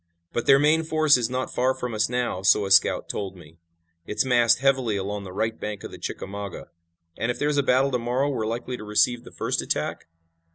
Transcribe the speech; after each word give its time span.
But 0.33 0.47
their 0.47 0.57
main 0.57 0.83
force 0.83 1.15
is 1.15 1.29
not 1.29 1.53
far 1.53 1.75
from 1.75 1.93
us 1.93 2.09
now, 2.09 2.41
so 2.41 2.65
a 2.65 2.71
scout 2.71 3.07
told 3.07 3.35
me. 3.37 3.59
It's 4.07 4.25
massed 4.25 4.57
heavily 4.57 4.97
along 4.97 5.25
the 5.25 5.31
right 5.31 5.59
bank 5.59 5.83
of 5.83 5.91
the 5.91 5.99
Chickamauga." 5.99 6.69
"And 7.19 7.29
if 7.29 7.37
there's 7.37 7.57
a 7.57 7.61
battle 7.61 7.91
to 7.91 7.99
morrow 7.99 8.31
we're 8.31 8.47
likely 8.47 8.77
to 8.77 8.83
receive 8.83 9.23
the 9.23 9.31
first 9.31 9.61
attack?" 9.61 10.07